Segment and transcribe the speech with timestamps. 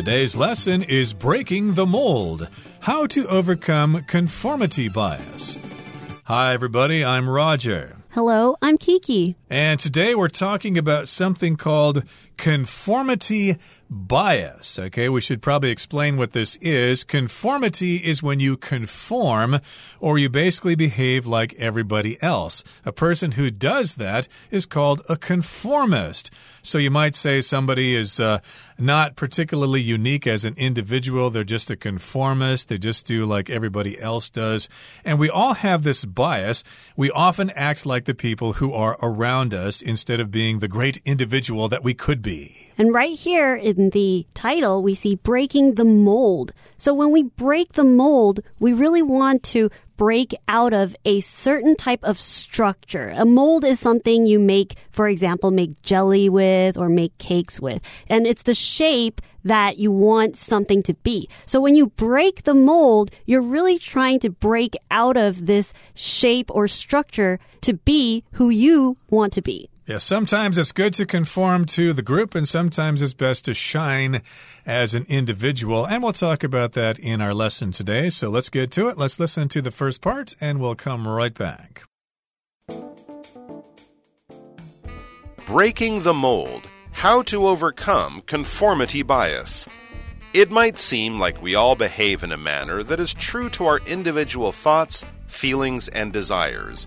[0.00, 2.48] Today's lesson is Breaking the Mold
[2.80, 5.58] How to Overcome Conformity Bias.
[6.24, 7.98] Hi, everybody, I'm Roger.
[8.12, 9.36] Hello, I'm Kiki.
[9.50, 12.02] And today we're talking about something called
[12.38, 13.58] conformity
[13.90, 14.78] bias.
[14.78, 17.04] Okay, we should probably explain what this is.
[17.04, 19.60] Conformity is when you conform
[20.00, 22.64] or you basically behave like everybody else.
[22.86, 26.30] A person who does that is called a conformist.
[26.62, 28.40] So you might say somebody is uh,
[28.78, 31.30] not particularly unique as an individual.
[31.30, 32.68] They're just a conformist.
[32.68, 34.68] They just do like everybody else does.
[35.04, 36.62] And we all have this bias.
[36.96, 41.00] We often act like the people who are around us instead of being the great
[41.04, 42.72] individual that we could be.
[42.78, 46.52] And right here in the title, we see breaking the mold.
[46.78, 51.76] So when we break the mold, we really want to break out of a certain
[51.76, 53.12] type of structure.
[53.16, 57.82] A mold is something you make, for example, make jelly with or make cakes with.
[58.08, 61.28] And it's the shape that you want something to be.
[61.44, 66.50] So when you break the mold, you're really trying to break out of this shape
[66.50, 69.69] or structure to be who you want to be.
[69.90, 74.22] Yeah, sometimes it's good to conform to the group, and sometimes it's best to shine
[74.64, 75.84] as an individual.
[75.84, 78.08] And we'll talk about that in our lesson today.
[78.08, 78.96] So let's get to it.
[78.96, 81.82] Let's listen to the first part, and we'll come right back.
[85.48, 89.68] Breaking the Mold How to Overcome Conformity Bias.
[90.32, 93.80] It might seem like we all behave in a manner that is true to our
[93.88, 96.86] individual thoughts, feelings, and desires.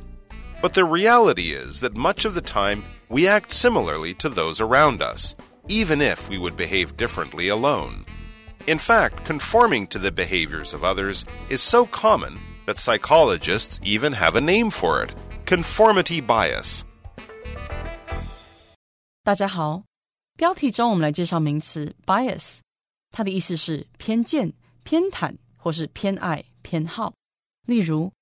[0.62, 5.00] But the reality is that much of the time we act similarly to those around
[5.00, 5.34] us,
[5.68, 8.04] even if we would behave differently alone.
[8.66, 14.36] In fact, conforming to the behaviors of others is so common that psychologists even have
[14.36, 15.14] a name for it
[15.46, 16.82] conformity bias.
[19.24, 19.84] 大家好，
[20.36, 22.58] 标题中我们来介绍名词 bias，
[23.10, 27.14] 它的意思是偏见、偏袒或是偏爱、偏好。
[27.66, 28.12] 例如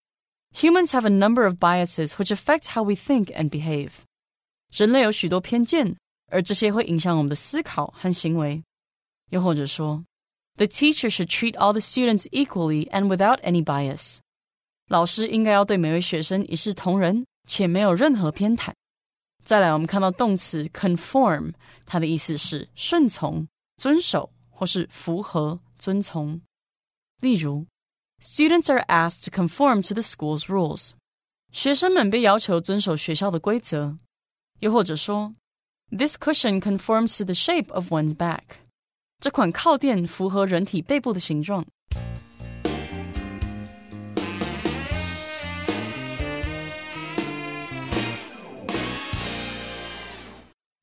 [0.54, 4.04] Humans have a number of biases which affect how we think and behave.
[4.72, 5.96] 人类有许多偏见，
[6.30, 8.62] 而这些会影响我们的思考和行为。
[9.30, 10.04] 又或者说，
[10.56, 14.18] The teacher should treat all the students equally and without any bias.
[14.88, 18.72] 老师应该要对每位学生一视同仁，且没有任何偏袒。
[19.44, 21.52] 再来，我们看到动词 conform，
[21.84, 26.40] 它的意思是顺从、遵守或是符合、遵从。
[27.20, 27.66] 例如
[28.20, 30.92] Students are asked to conform to the school's rules.
[31.52, 33.98] 学生们被要求遵守学校的规则。
[34.60, 35.34] 又或者说，
[35.90, 38.42] This cushion conforms to the shape of one's back.
[39.20, 41.66] 这款靠垫符合人体背部的形状。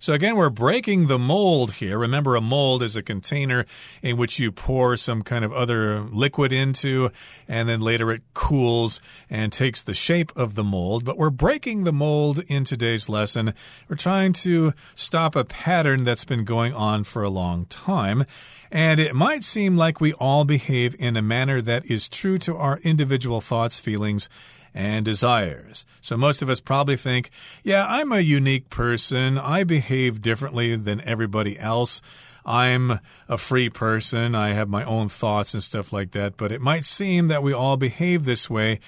[0.08, 1.98] So, again, we're breaking the mold here.
[1.98, 3.66] Remember, a mold is a container
[4.00, 7.10] in which you pour some kind of other liquid into,
[7.46, 11.04] and then later it cools and takes the shape of the mold.
[11.04, 13.52] But we're breaking the mold in today's lesson.
[13.86, 18.24] We're trying to stop a pattern that's been going on for a long time.
[18.72, 22.56] And it might seem like we all behave in a manner that is true to
[22.56, 24.30] our individual thoughts, feelings,
[24.78, 25.84] and desires.
[26.00, 27.30] So most of us probably think,
[27.64, 29.36] yeah, I'm a unique person.
[29.36, 32.00] I behave differently than everybody else.
[32.46, 34.36] I'm a free person.
[34.36, 36.36] I have my own thoughts and stuff like that.
[36.36, 38.78] But it might seem that we all behave this way.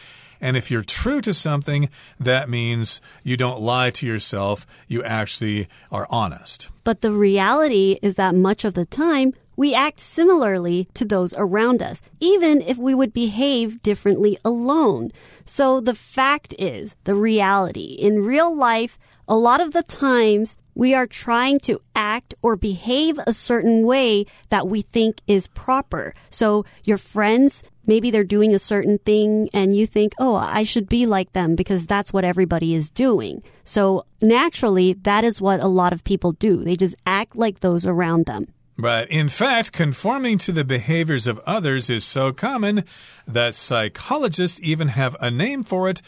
[0.41, 1.91] And if you're true to something,
[2.21, 4.67] that means you don't lie to yourself.
[4.87, 6.69] You actually are honest.
[6.85, 11.83] But the reality is that much of the time, we act similarly to those around
[11.83, 15.11] us, even if we would behave differently alone.
[15.45, 18.99] So the fact is, the reality in real life,
[19.29, 24.25] a lot of the times we are trying to act or behave a certain way
[24.49, 26.15] that we think is proper.
[26.31, 30.89] So your friends, maybe they're doing a certain thing and you think, oh, I should
[30.89, 33.43] be like them because that's what everybody is doing.
[33.65, 36.65] So naturally, that is what a lot of people do.
[36.65, 38.47] They just act like those around them.
[38.81, 42.85] But in fact, conforming to the behaviors of others is so common
[43.27, 46.01] that psychologists even have a name for it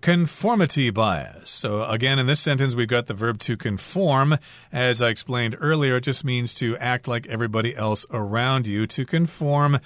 [0.00, 1.50] conformity bias.
[1.50, 4.38] So, again, in this sentence, we've got the verb to conform.
[4.72, 8.86] As I explained earlier, it just means to act like everybody else around you.
[8.86, 9.78] To conform,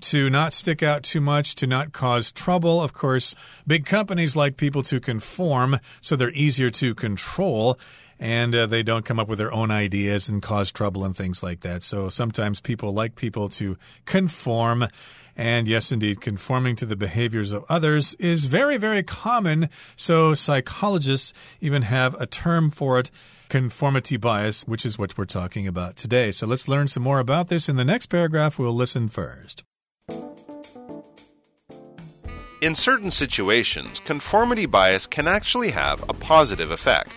[0.00, 2.82] to not stick out too much, to not cause trouble.
[2.82, 3.34] Of course,
[3.66, 7.78] big companies like people to conform, so they're easier to control
[8.20, 11.42] and uh, they don't come up with their own ideas and cause trouble and things
[11.42, 11.82] like that.
[11.82, 14.86] So sometimes people like people to conform.
[15.36, 19.70] And yes, indeed, conforming to the behaviors of others is very, very common.
[19.96, 21.32] So psychologists
[21.62, 23.10] even have a term for it
[23.48, 26.30] conformity bias, which is what we're talking about today.
[26.30, 28.58] So let's learn some more about this in the next paragraph.
[28.58, 29.64] We'll listen first.
[32.60, 37.12] In certain situations, conformity bias can actually have a positive effect.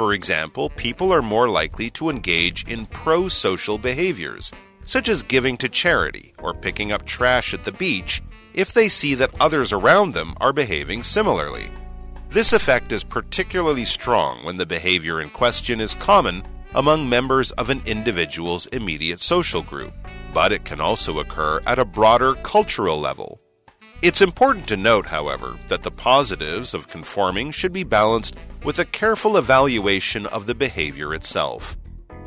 [0.00, 4.50] For example, people are more likely to engage in pro social behaviors,
[4.82, 8.22] such as giving to charity or picking up trash at the beach,
[8.54, 11.68] if they see that others around them are behaving similarly.
[12.30, 16.44] This effect is particularly strong when the behavior in question is common
[16.74, 19.92] among members of an individual's immediate social group,
[20.32, 23.39] but it can also occur at a broader cultural level.
[24.02, 28.86] It's important to note, however, that the positives of conforming should be balanced with a
[28.86, 31.76] careful evaluation of the behavior itself.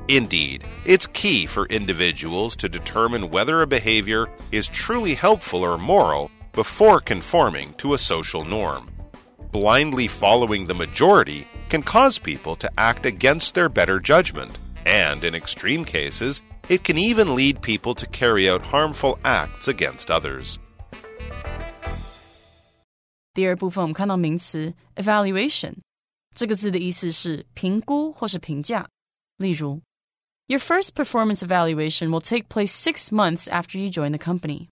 [0.07, 6.29] Indeed, it's key for individuals to determine whether a behavior is truly helpful or moral
[6.51, 8.91] before conforming to a social norm.
[9.51, 15.33] Blindly following the majority can cause people to act against their better judgment, and in
[15.33, 20.59] extreme cases, it can even lead people to carry out harmful acts against others.
[23.34, 25.74] 第二部分我们看到名词 evaluation
[26.34, 28.88] 这个字的意思是评估或是评价。
[29.36, 29.80] 例如，
[30.46, 34.68] Your first performance evaluation will take place six months after you join the company。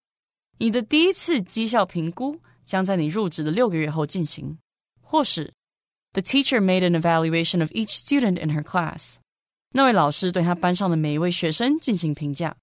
[0.58, 4.58] 你的第一次绩效评估将在你入职的六个月后进行。
[5.00, 5.52] 或是，
[6.14, 9.16] The teacher made an evaluation of each student in her class。
[9.70, 12.56] 那位老师对他班上的每一位学生进行评价。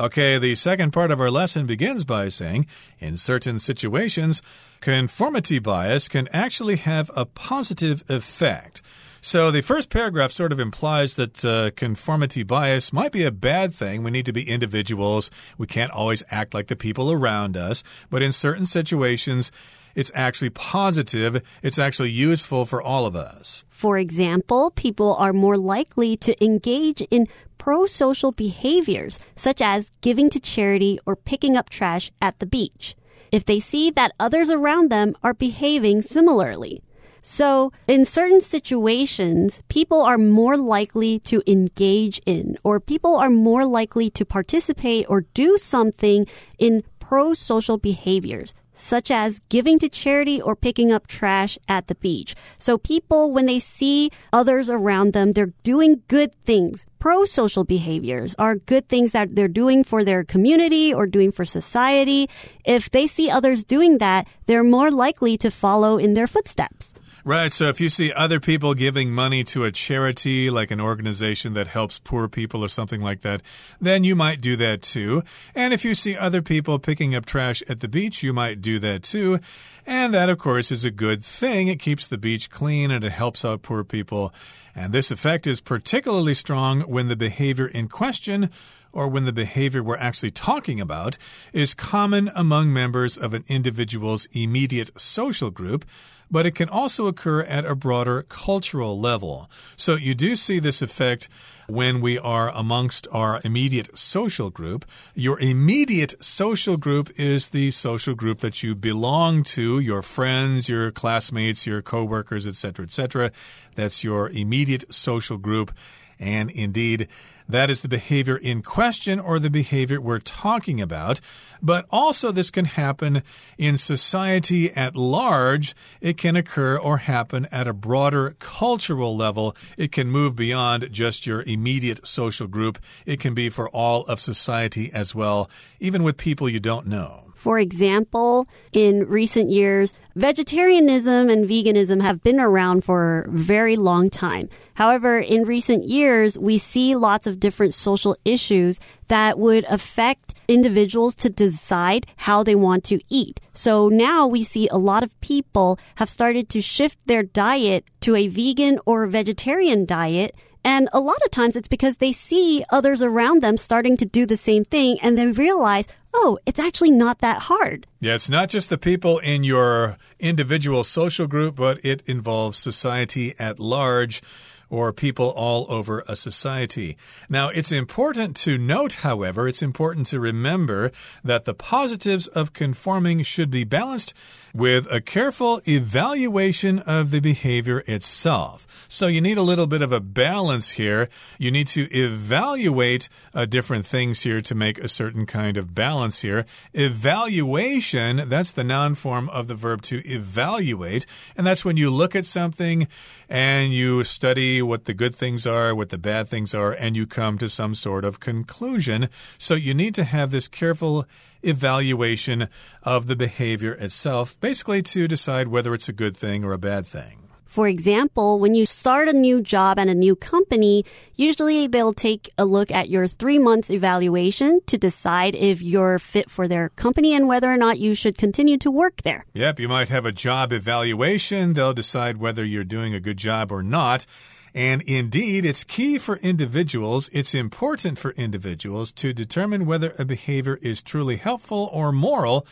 [0.00, 2.64] Okay, the second part of our lesson begins by saying
[3.00, 4.40] in certain situations,
[4.80, 8.80] conformity bias can actually have a positive effect.
[9.20, 13.74] So the first paragraph sort of implies that uh, conformity bias might be a bad
[13.74, 14.02] thing.
[14.02, 15.30] We need to be individuals.
[15.58, 17.84] We can't always act like the people around us.
[18.08, 19.52] But in certain situations,
[19.94, 21.42] it's actually positive.
[21.62, 23.64] It's actually useful for all of us.
[23.68, 27.26] For example, people are more likely to engage in
[27.58, 32.96] pro social behaviors, such as giving to charity or picking up trash at the beach,
[33.30, 36.82] if they see that others around them are behaving similarly.
[37.22, 43.66] So, in certain situations, people are more likely to engage in, or people are more
[43.66, 46.24] likely to participate or do something
[46.58, 51.94] in pro social behaviors such as giving to charity or picking up trash at the
[51.94, 52.34] beach.
[52.58, 56.86] So people, when they see others around them, they're doing good things.
[56.98, 62.28] Pro-social behaviors are good things that they're doing for their community or doing for society.
[62.64, 66.94] If they see others doing that, they're more likely to follow in their footsteps.
[67.22, 67.52] Right.
[67.52, 71.68] So if you see other people giving money to a charity, like an organization that
[71.68, 73.42] helps poor people or something like that,
[73.80, 75.22] then you might do that too.
[75.54, 78.78] And if you see other people picking up trash at the beach, you might do
[78.78, 79.38] that too.
[79.86, 81.68] And that, of course, is a good thing.
[81.68, 84.32] It keeps the beach clean and it helps out poor people.
[84.74, 88.50] And this effect is particularly strong when the behavior in question
[88.92, 91.16] or when the behavior we're actually talking about
[91.52, 95.84] is common among members of an individual's immediate social group
[96.30, 99.50] but it can also occur at a broader cultural level.
[99.76, 101.28] So you do see this effect
[101.66, 104.84] when we are amongst our immediate social group.
[105.14, 110.90] Your immediate social group is the social group that you belong to, your friends, your
[110.90, 113.32] classmates, your coworkers, etc., etc.
[113.74, 115.72] That's your immediate social group.
[116.18, 117.08] And indeed,
[117.50, 121.20] that is the behavior in question or the behavior we're talking about.
[121.62, 123.22] But also, this can happen
[123.58, 125.74] in society at large.
[126.00, 129.54] It can occur or happen at a broader cultural level.
[129.76, 132.78] It can move beyond just your immediate social group.
[133.04, 137.29] It can be for all of society as well, even with people you don't know.
[137.40, 144.10] For example, in recent years, vegetarianism and veganism have been around for a very long
[144.10, 144.50] time.
[144.74, 148.78] However, in recent years, we see lots of different social issues
[149.08, 153.40] that would affect individuals to decide how they want to eat.
[153.54, 158.16] So now we see a lot of people have started to shift their diet to
[158.16, 163.02] a vegan or vegetarian diet and a lot of times it's because they see others
[163.02, 167.18] around them starting to do the same thing and they realize, oh, it's actually not
[167.20, 167.86] that hard.
[168.00, 173.34] Yeah, it's not just the people in your individual social group, but it involves society
[173.38, 174.22] at large
[174.70, 176.96] or people all over a society.
[177.28, 180.92] Now, it's important to note, however, it's important to remember
[181.24, 184.14] that the positives of conforming should be balanced
[184.52, 188.86] with a careful evaluation of the behavior itself.
[188.88, 191.08] So you need a little bit of a balance here.
[191.38, 196.22] You need to evaluate uh, different things here to make a certain kind of balance
[196.22, 196.44] here.
[196.74, 201.06] Evaluation, that's the noun form of the verb to evaluate.
[201.36, 202.88] And that's when you look at something
[203.28, 207.06] and you study what the good things are, what the bad things are, and you
[207.06, 209.08] come to some sort of conclusion.
[209.38, 211.06] So you need to have this careful
[211.42, 212.48] evaluation
[212.82, 216.86] of the behavior itself, basically to decide whether it's a good thing or a bad
[216.86, 217.20] thing.
[217.50, 220.84] For example, when you start a new job at a new company,
[221.16, 226.30] usually they'll take a look at your three months evaluation to decide if you're fit
[226.30, 229.26] for their company and whether or not you should continue to work there.
[229.34, 231.54] Yep, you might have a job evaluation.
[231.54, 234.06] They'll decide whether you're doing a good job or not.
[234.54, 240.58] And indeed, it's key for individuals, it's important for individuals to determine whether a behavior
[240.62, 242.46] is truly helpful or moral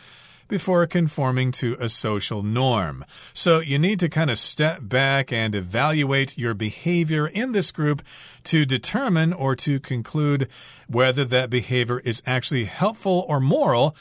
[0.49, 3.05] before conforming to a social norm.
[3.33, 8.01] So you need to kind of step back and evaluate your behavior in this group
[8.45, 10.49] to determine or to conclude
[10.87, 13.95] whether that behavior is actually helpful or moral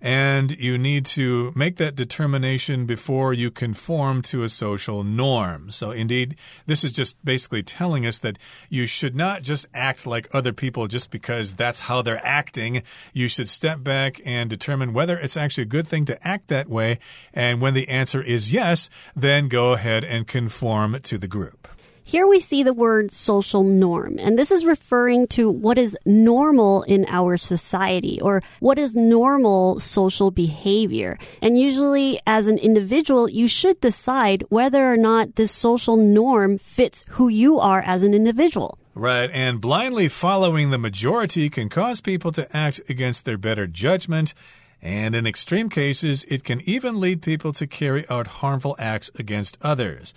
[0.00, 5.70] and you need to make that determination before you conform to a social norm.
[5.70, 8.38] So, indeed, this is just basically telling us that
[8.68, 12.82] you should not just act like other people just because that's how they're acting.
[13.12, 16.68] You should step back and determine whether it's actually a good thing to act that
[16.68, 16.98] way.
[17.34, 21.68] And when the answer is yes, then go ahead and conform to the group.
[22.10, 26.82] Here we see the word social norm, and this is referring to what is normal
[26.82, 31.18] in our society or what is normal social behavior.
[31.40, 37.06] And usually, as an individual, you should decide whether or not this social norm fits
[37.10, 38.76] who you are as an individual.
[38.96, 44.34] Right, and blindly following the majority can cause people to act against their better judgment.
[44.82, 49.58] And in extreme cases, it can even lead people to carry out harmful acts against
[49.62, 50.12] others.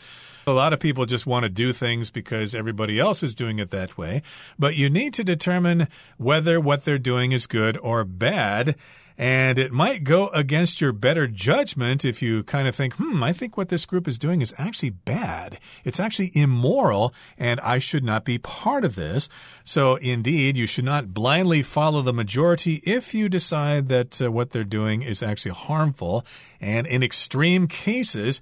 [0.46, 3.70] A lot of people just want to do things because everybody else is doing it
[3.72, 4.22] that way.
[4.60, 8.76] But you need to determine whether what they're doing is good or bad.
[9.18, 13.32] And it might go against your better judgment if you kind of think, hmm, I
[13.32, 15.60] think what this group is doing is actually bad.
[15.86, 19.30] It's actually immoral, and I should not be part of this.
[19.64, 24.50] So, indeed, you should not blindly follow the majority if you decide that uh, what
[24.50, 26.26] they're doing is actually harmful.
[26.60, 28.42] And in extreme cases,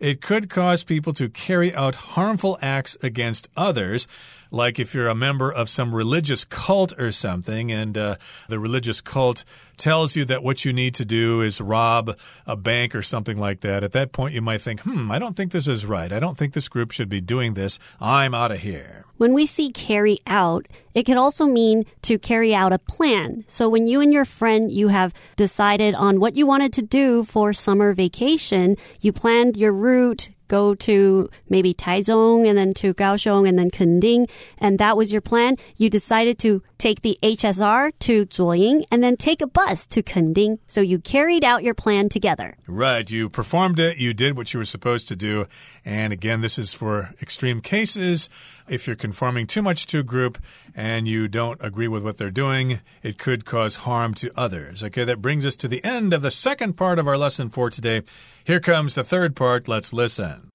[0.00, 4.06] it could cause people to carry out harmful acts against others.
[4.50, 8.16] Like if you're a member of some religious cult or something, and uh,
[8.48, 9.44] the religious cult
[9.76, 13.60] tells you that what you need to do is rob a bank or something like
[13.60, 13.84] that.
[13.84, 16.12] At that point, you might think, hmm, I don't think this is right.
[16.12, 17.78] I don't think this group should be doing this.
[18.00, 19.04] I'm out of here.
[19.18, 23.44] When we see carry out, it can also mean to carry out a plan.
[23.48, 27.24] So when you and your friend, you have decided on what you wanted to do
[27.24, 33.48] for summer vacation, you planned your route, go to maybe Taichung and then to Kaohsiung
[33.48, 34.26] and then Kending,
[34.58, 35.56] and that was your plan.
[35.76, 40.58] You decided to take the HSR to Zuoying and then take a bus to Kending.
[40.68, 42.56] So you carried out your plan together.
[42.66, 43.08] Right.
[43.10, 43.98] You performed it.
[43.98, 45.46] You did what you were supposed to do.
[45.84, 48.28] And again, this is for extreme cases.
[48.68, 50.38] If you're conforming too much to a group
[50.74, 54.82] and you don't agree with what they're doing, it could cause harm to others.
[54.82, 57.70] Okay, that brings us to the end of the second part of our lesson for
[57.70, 58.02] today.
[58.44, 59.68] Here comes the third part.
[59.68, 60.50] Let's listen.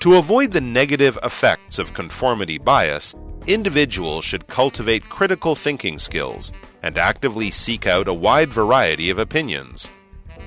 [0.00, 3.14] To avoid the negative effects of conformity bias,
[3.46, 6.50] individuals should cultivate critical thinking skills
[6.82, 9.90] and actively seek out a wide variety of opinions.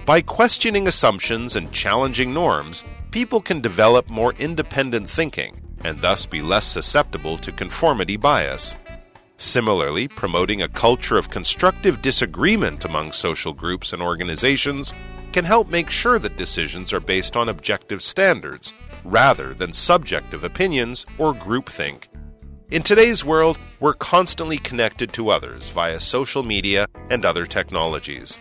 [0.06, 2.84] By questioning assumptions and challenging norms,
[3.16, 8.76] people can develop more independent thinking and thus be less susceptible to conformity bias.
[9.38, 14.94] Similarly, promoting a culture of constructive disagreement among social groups and organizations
[15.32, 18.74] can help make sure that decisions are based on objective standards
[19.06, 22.08] rather than subjective opinions or groupthink.
[22.70, 28.40] In today's world, we're constantly connected to others via social media and other technologies.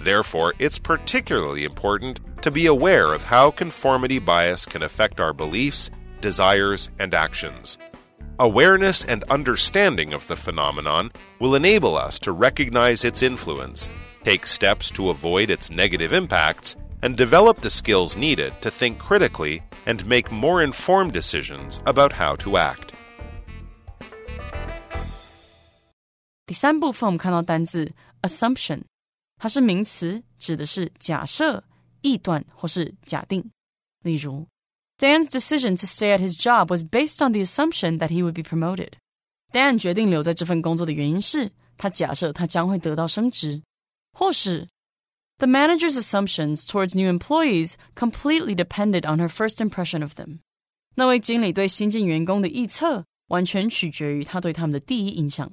[0.00, 5.89] Therefore, it's particularly important to be aware of how conformity bias can affect our beliefs,
[6.21, 7.77] desires, and actions.
[8.39, 13.89] Awareness and understanding of the phenomenon will enable us to recognize its influence,
[14.23, 19.61] take steps to avoid its negative impacts, and develop the skills needed to think critically
[19.85, 22.93] and make more informed decisions about how to act.
[26.45, 27.91] 第三部分我们看到单字
[28.23, 28.81] assumption，
[29.37, 31.63] 它是名词，指的是假设、
[32.01, 33.51] 臆断或是假定。
[34.03, 34.47] 例如，
[34.97, 38.43] Dan's decision to stay at his job was based on the assumption that he would be
[38.43, 43.61] promoted。Dan 决定留在这份工作的原因是他假设他将会得到升职，
[44.13, 44.67] 或是
[45.37, 50.39] The manager's assumptions towards new employees completely depended on her first impression of them.
[50.95, 55.51] 那位经理对新进员工的臆测完全取决于他对他们的第一印象。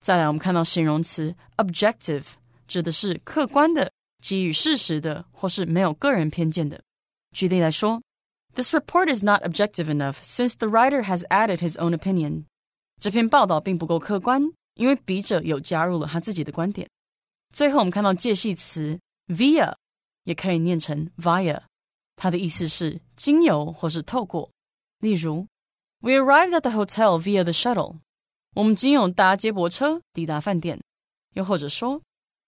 [0.00, 2.24] 再来，我们看到形容词 objective，
[2.66, 3.92] 指的是客观的、
[4.24, 6.82] 基于事实的，或是没有个人偏见的。
[7.32, 8.02] 举例来说，
[8.54, 12.44] This report is not objective enough since the writer has added his own opinion。
[13.00, 14.42] 这篇报道并不够客观，
[14.74, 16.88] 因为笔者有加入了他自己的观点。
[17.52, 19.74] 最后，我们看到介系词 via，
[20.24, 21.62] 也可以念成 via，
[22.16, 24.50] 它的意思是经由或是透过。
[24.98, 25.46] 例如，
[26.00, 28.00] We arrived at the hotel via the shuttle。
[28.54, 30.80] 我们经由搭接驳车抵达饭店。
[31.34, 32.02] 又或者说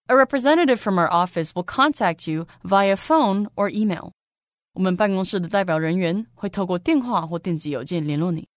[0.07, 4.11] ，A representative from our office will contact you via phone or email。
[4.73, 8.47] 我们办公室的代表人员会透过电话或电子邮件联络你。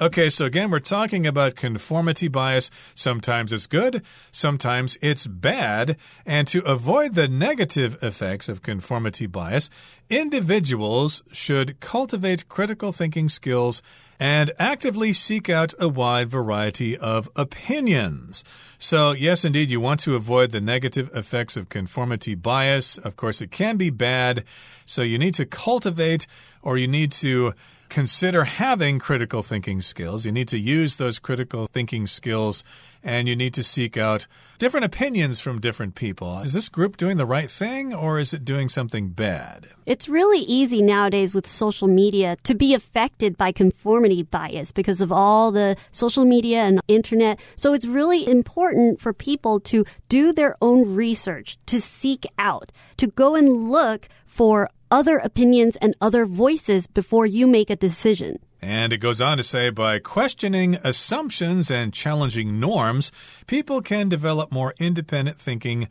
[0.00, 2.70] Okay, so again, we're talking about conformity bias.
[2.94, 5.96] Sometimes it's good, sometimes it's bad.
[6.24, 9.70] And to avoid the negative effects of conformity bias,
[10.08, 13.82] individuals should cultivate critical thinking skills
[14.20, 18.44] and actively seek out a wide variety of opinions.
[18.78, 22.98] So, yes, indeed, you want to avoid the negative effects of conformity bias.
[22.98, 24.44] Of course, it can be bad.
[24.84, 26.28] So, you need to cultivate
[26.62, 27.52] or you need to
[27.88, 30.26] consider having critical thinking skills.
[30.26, 32.64] You need to use those critical thinking skills
[33.02, 34.26] and you need to seek out
[34.58, 36.40] different opinions from different people.
[36.40, 39.68] Is this group doing the right thing or is it doing something bad?
[39.86, 45.12] It's really easy nowadays with social media to be affected by conformity bias because of
[45.12, 47.40] all the social media and internet.
[47.56, 53.06] So it's really important for people to do their own research, to seek out, to
[53.06, 58.38] go and look for other opinions and other voices before you make a decision.
[58.60, 63.12] And it goes on to say by questioning assumptions and challenging norms,
[63.46, 65.88] people can develop more independent thinking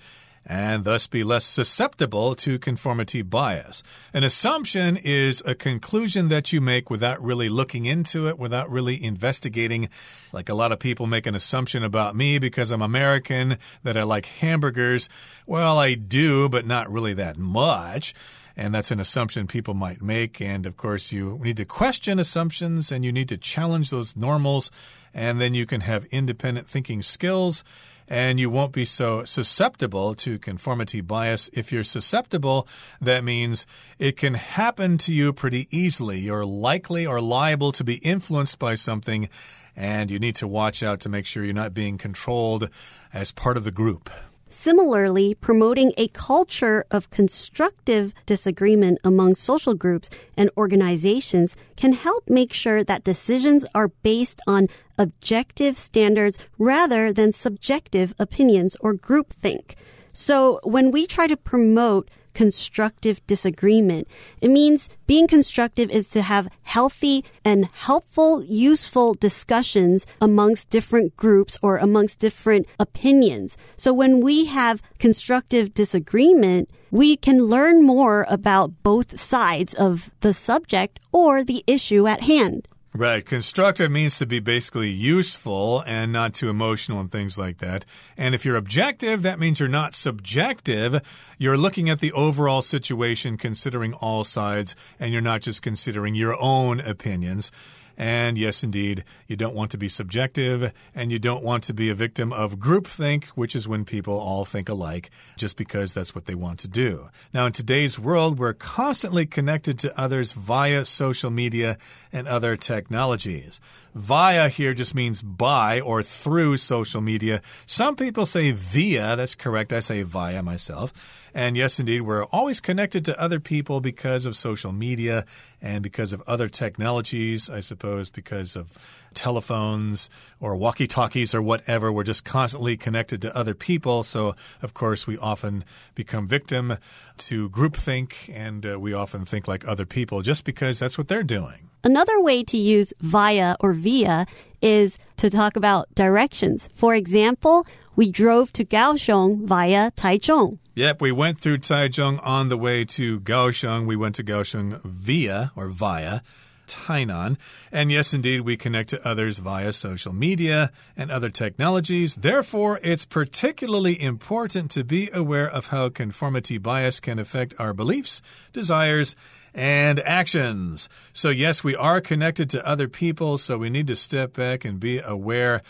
[0.47, 3.83] and thus be less susceptible to conformity bias.
[4.13, 9.01] An assumption is a conclusion that you make without really looking into it, without really
[9.03, 9.89] investigating.
[10.31, 14.03] Like a lot of people make an assumption about me because I'm American that I
[14.03, 15.09] like hamburgers.
[15.45, 18.13] Well, I do, but not really that much.
[18.57, 20.41] And that's an assumption people might make.
[20.41, 24.71] And of course, you need to question assumptions and you need to challenge those normals.
[25.13, 27.63] And then you can have independent thinking skills
[28.07, 31.49] and you won't be so susceptible to conformity bias.
[31.53, 32.67] If you're susceptible,
[33.01, 33.67] that means
[33.99, 36.19] it can happen to you pretty easily.
[36.19, 39.29] You're likely or liable to be influenced by something,
[39.75, 42.69] and you need to watch out to make sure you're not being controlled
[43.13, 44.09] as part of the group.
[44.49, 52.53] Similarly, promoting a culture of constructive disagreement among social groups and organizations can help make
[52.53, 59.75] sure that decisions are based on objective standards rather than subjective opinions or groupthink.
[60.13, 64.07] So when we try to promote constructive disagreement.
[64.41, 71.57] It means being constructive is to have healthy and helpful, useful discussions amongst different groups
[71.63, 73.57] or amongst different opinions.
[73.75, 80.31] So when we have constructive disagreement, we can learn more about both sides of the
[80.31, 82.67] subject or the issue at hand.
[82.93, 83.23] Right.
[83.23, 87.85] Constructive means to be basically useful and not too emotional and things like that.
[88.17, 91.01] And if you're objective, that means you're not subjective.
[91.37, 96.41] You're looking at the overall situation, considering all sides, and you're not just considering your
[96.41, 97.51] own opinions.
[97.97, 101.89] And yes, indeed, you don't want to be subjective and you don't want to be
[101.89, 106.25] a victim of groupthink, which is when people all think alike just because that's what
[106.25, 107.09] they want to do.
[107.33, 111.77] Now, in today's world, we're constantly connected to others via social media
[112.13, 113.59] and other technologies.
[113.95, 117.41] Via here just means by or through social media.
[117.65, 119.15] Some people say via.
[119.15, 119.73] That's correct.
[119.73, 121.26] I say via myself.
[121.37, 125.23] And yes, indeed, we're always connected to other people because of social media
[125.61, 128.75] and because of other technologies, I suppose, because of
[129.13, 131.91] telephones or walkie talkies or whatever.
[131.91, 134.01] We're just constantly connected to other people.
[134.01, 136.79] So, of course, we often become victim
[137.17, 141.21] to groupthink and uh, we often think like other people just because that's what they're
[141.21, 141.69] doing.
[141.83, 144.25] Another way to use via or via
[144.63, 146.67] is to talk about directions.
[146.73, 150.57] For example, we drove to Kaohsiung via Taichung.
[150.77, 153.87] Yep, we went through Taichung on the way to Kaohsiung.
[153.87, 156.21] We went to Kaohsiung via or via
[156.67, 157.37] Tainan.
[157.71, 162.13] And yes, indeed, we connect to others via social media and other technologies.
[162.13, 168.21] Therefore, it's particularly important to be aware of how conformity bias can affect our beliefs,
[168.53, 169.15] desires,
[169.55, 170.89] and actions.
[171.11, 174.79] So, yes, we are connected to other people, so we need to step back and
[174.79, 175.63] be aware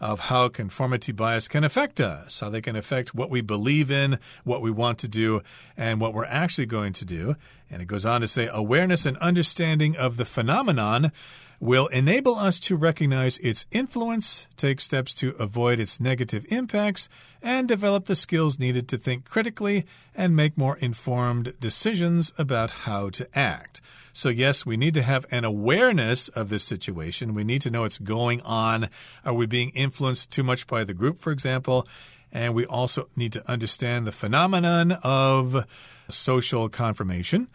[0.00, 4.18] of how conformity bias can affect us, how they can affect what we believe in,
[4.44, 5.42] what we want to do,
[5.76, 7.36] and what we're actually going to do.
[7.70, 11.12] And it goes on to say awareness and understanding of the phenomenon
[11.60, 17.08] will enable us to recognize its influence, take steps to avoid its negative impacts,
[17.42, 23.10] and develop the skills needed to think critically and make more informed decisions about how
[23.10, 23.82] to act.
[24.14, 27.34] So, yes, we need to have an awareness of this situation.
[27.34, 28.88] We need to know what's going on.
[29.24, 31.86] Are we being influenced too much by the group, for example?
[32.32, 35.66] And we also need to understand the phenomenon of
[36.08, 37.48] social confirmation.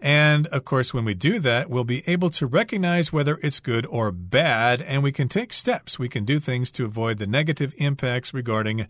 [0.00, 3.86] And of course, when we do that, we'll be able to recognize whether it's good
[3.86, 5.98] or bad, and we can take steps.
[5.98, 8.86] We can do things to avoid the negative impacts regarding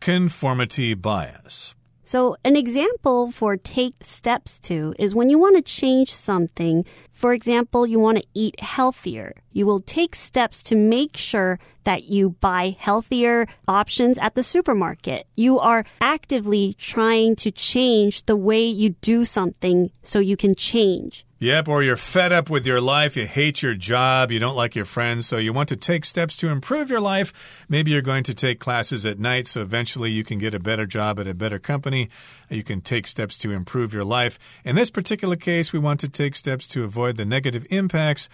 [0.00, 1.74] conformity bias.
[2.04, 6.84] So, an example for take steps to is when you want to change something.
[7.22, 9.36] For example, you want to eat healthier.
[9.52, 15.28] You will take steps to make sure that you buy healthier options at the supermarket.
[15.36, 21.24] You are actively trying to change the way you do something so you can change.
[21.38, 24.76] Yep, or you're fed up with your life, you hate your job, you don't like
[24.76, 27.66] your friends, so you want to take steps to improve your life.
[27.68, 30.86] Maybe you're going to take classes at night, so eventually you can get a better
[30.86, 32.10] job at a better company.
[32.48, 34.38] You can take steps to improve your life.
[34.64, 38.28] In this particular case, we want to take steps to avoid the negative impacts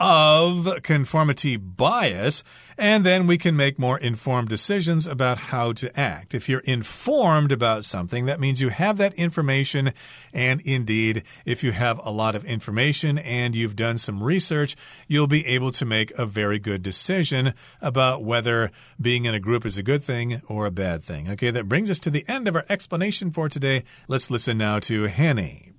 [0.00, 2.42] of conformity bias,
[2.78, 6.34] and then we can make more informed decisions about how to act.
[6.34, 9.92] If you're informed about something, that means you have that information,
[10.32, 14.74] and indeed, if you have a lot of information and you've done some research,
[15.06, 19.66] you'll be able to make a very good decision about whether being in a group
[19.66, 21.28] is a good thing or a bad thing.
[21.28, 23.84] Okay, that brings us to the end of our explanation for today.
[24.08, 25.74] Let's listen now to Hanny.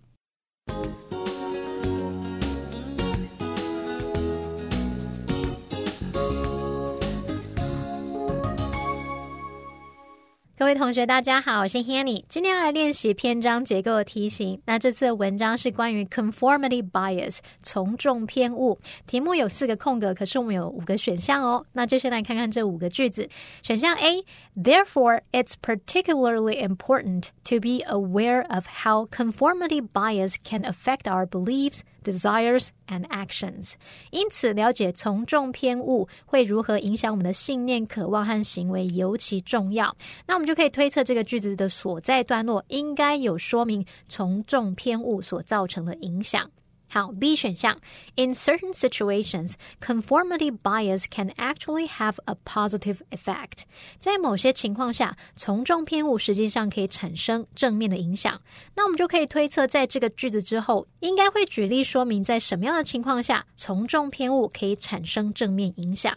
[10.62, 12.24] 各位同学，大家好，我是 Hanny。
[12.30, 14.62] 今天要来练习篇章结构的题型。
[14.64, 18.80] 那这次的文章是关于 conformity bias 从众偏误。
[19.08, 21.66] 题目有四个空格，可是我们有五个选项哦。
[21.74, 23.28] 那就先来看看这五个句子。
[23.64, 31.80] 选项 A，Therefore it's particularly important to be aware of how conformity bias can affect our beliefs.
[32.04, 33.74] Desires and actions。
[34.12, 39.96] 因此，了解从众偏误会如何影响我们的信念、渴望和行为尤其重要。
[40.26, 46.50] 那我们就可以推测这个句子的所在段落应该有说明从众偏误所造成的影响。
[46.91, 47.77] 好，B 选项，
[48.15, 53.65] In certain situations, conformity bias can actually have a positive effect。
[53.99, 58.41] 在某些情况下，从众偏误实际上可以产生正面的影响。
[58.77, 66.17] 那我们就可以推测，在这个句子之后，应该会举例说明在什么样的情况下，从众偏误可以产生正面影响。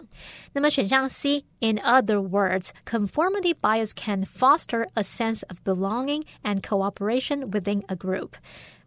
[0.54, 7.84] 那么选项 C，In other words, conformity bias can foster a sense of belonging and cooperation within
[7.88, 8.34] a group。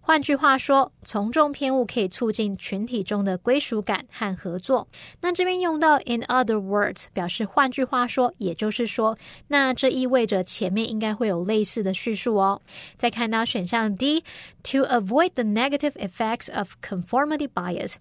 [0.07, 4.87] 换句话说，从众偏误可以促进群体中的归属感和合作。
[5.19, 9.17] 那这边用到 in other words，表示换句话说，也就是说，
[9.49, 12.61] 那这意味着前面应该会有类似的叙述哦。
[12.95, 17.95] 再看到选项 D，to avoid the negative effects of conformity bias。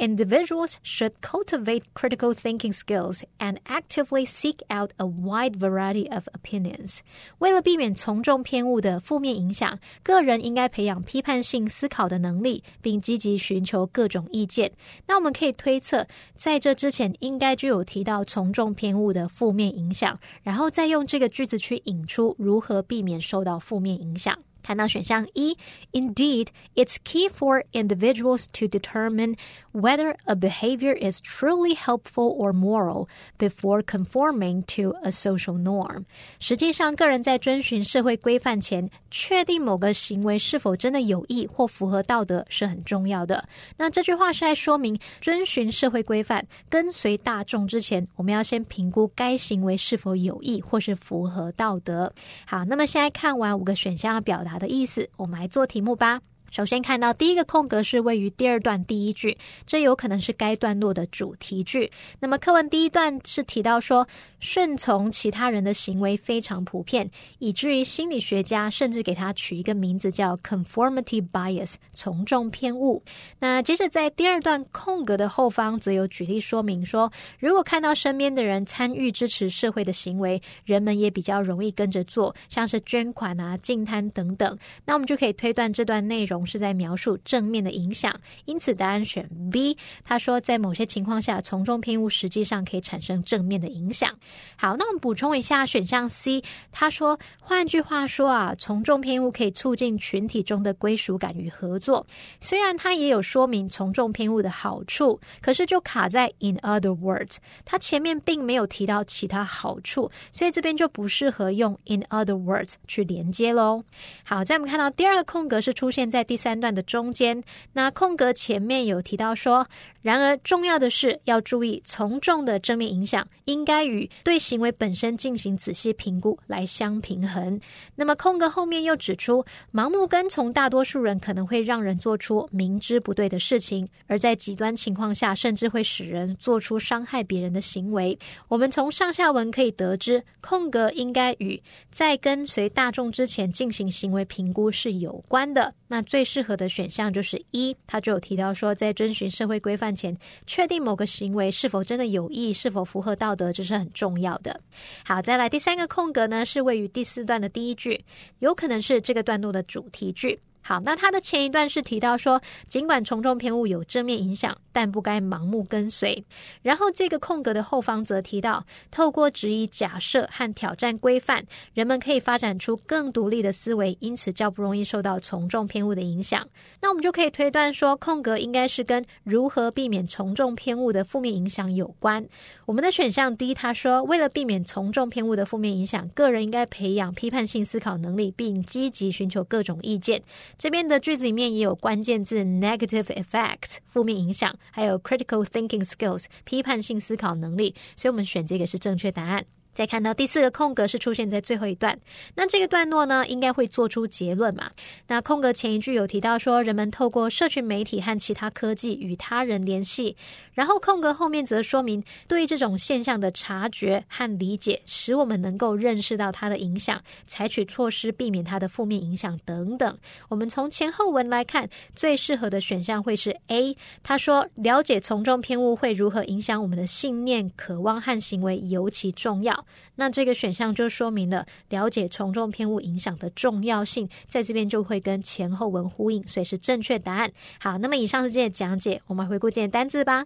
[0.00, 6.98] Individuals should cultivate critical thinking skills and actively seek out a wide variety of opinions.
[7.38, 14.70] 为了避免从众偏误的负面影响，个人应该培养批判性思考的能力，并积极寻求各种意见。
[15.06, 24.38] 那我们可以推测，在这之前应该就有提到从众偏误的负面影响，然后再用这个句子去引出如何避免受到负面影响。
[24.62, 25.56] 看到选项一，
[25.92, 29.36] Indeed, it's key for individuals to determine
[29.70, 33.06] whether a behavior is truly helpful or moral
[33.38, 36.06] before conforming to a social norm。
[36.40, 43.48] 实际上，个人在遵循社会规范前，确定某个行为是否真的有益或符合道德是很重要的。
[43.76, 52.12] 那这句话是在说明，遵循社会规范、跟随大众之前，我们要先评估该行为是否有益或是符合道德。
[52.44, 54.49] 好，那么现在看完五个选项要表达。
[54.59, 56.21] 的意思，我们来做题目吧。
[56.51, 61.89] 首先看到第一个空格是位于第二段第一句，这有可能是该段落的主题句。
[62.19, 64.05] 那么课文第一段是提到说，
[64.41, 67.09] 顺从其他人的行为非常普遍，
[67.39, 73.01] 以至于心理学家甚至给他取一个名字叫 conformity bias，从众偏误。
[73.39, 77.09] 那接着在第二段空格的后方，则有举例说明说，
[77.39, 84.57] 如果看到身边的人参与支持社会的行为，人们也比较容易跟着做，像是捐款啊、净滩等等。
[84.83, 86.40] 那我们就可以推断这段内容。
[86.45, 88.13] 是在描述正面的影响，
[88.45, 89.77] 因此答案选 B。
[90.03, 94.09] 他说，在某些情况下，从众偏误实际上可以产生正面的影响。
[94.55, 96.41] 好，那我们补充一下选项 C。
[96.71, 102.07] 他说，换句话说啊，从众偏误可以促进群体中的归属感与合作。
[102.39, 113.83] 虽然他也有说明从众偏误的好处，可是就卡在 In other words，他前面并没有提到其他好处，所以这边就不适合用 In other words 去连接喽。
[114.23, 116.21] 好，在我们看到第二个空格是出现在。
[116.31, 119.67] 第三段的中间，那空格前面有提到说，
[120.01, 127.59] 然而重要的是要注意从众的正面影响，应该与对行为本身进行仔细评估来相平衡。
[127.95, 138.17] 那么空格后面又指出，盲目跟从大多数人可能会让人做出明知不对的事情，而在极端情况下，甚至会使人做出伤害别人的行为。
[138.47, 141.61] 我们从上下文可以得知，空格应该与
[141.91, 145.73] 在跟随大众之前进行行为评估是有关的。
[145.87, 154.59] 那最适合的选项就是一，他就有提到说，在遵循社会规范前，确定某个行为是否真的有益，是否符合道德，这是很重要的。
[155.03, 158.03] 好，再来第三个空格呢，是位于第四段的第一句，
[158.39, 160.39] 有可能是这个段落的主题句。
[160.61, 166.23] 好，那他的前一段是提到说，尽管从众偏误有正面影响，但不该盲目跟随。
[166.61, 171.43] 然后这个空格的后方则提到，透过质疑假设和挑战规范，
[171.73, 176.47] 人们可以发展出更独立的思维，因此较不容易受到从众偏误的影响。
[176.81, 182.25] 那我们就可以推断说，空格应该是跟如何避免从众偏误的负面影响有关。
[182.65, 190.21] 我们的选项 D，他说，为了避免从众偏误的负面影响，个人应该培养批判性思考能力，并积极寻求各种意见。
[190.61, 199.43] 这边的句子里面也有关键字 negative effect 负面影响，还有 critical thinking skills 批判性思考能力，所以我们选这个是正确答案。
[199.73, 201.97] 再看到第四个空格是出现在最后一段，
[202.35, 204.69] 那这个段落呢，应该会做出结论嘛？
[205.07, 210.15] 那空格前一句有提到说，人们透过社群媒体和其他科技与他人联系，
[210.53, 219.97] 然后空格后面则说明对这种现象的察觉和理解，使我们能够认识到它的影响，采取措施避免它的负面影响等等。
[220.27, 223.75] 我们从前后文来看，最适合的选项会是 A。
[224.03, 229.60] 他说，了解从众偏误会如何影响我们的信念、渴望和行为尤其重要。
[229.96, 237.30] 那这个选项就说明了了解从众偏误影响的重要性，在这边就会跟前后文呼应，所以是正确答案。
[237.58, 240.24] 好，那么以上是今天的讲解，我们回顾今天单字吧。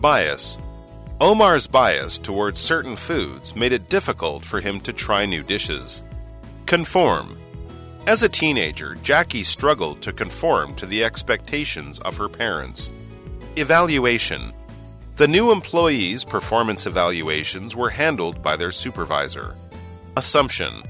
[0.00, 0.56] Bias.
[1.18, 6.00] Omar's bias towards certain foods made it difficult for him to try new dishes.
[6.66, 7.36] Conform.
[8.06, 12.90] As a teenager, Jackie struggled to conform to the expectations of her parents.
[13.56, 14.54] Evaluation.
[15.15, 19.55] The new employees' performance evaluations were handled by their supervisor.
[20.17, 20.83] Assumption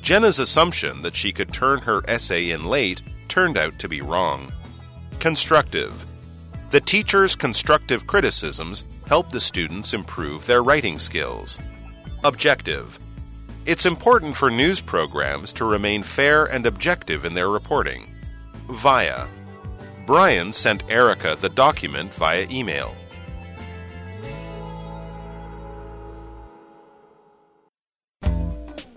[0.00, 4.52] Jenna's assumption that she could turn her essay in late turned out to be wrong.
[5.18, 6.06] Constructive
[6.70, 11.58] The teacher's constructive criticisms helped the students improve their writing skills.
[12.22, 13.00] Objective
[13.66, 18.06] It's important for news programs to remain fair and objective in their reporting.
[18.70, 19.26] Via
[20.06, 22.94] Brian sent Erica the document via email.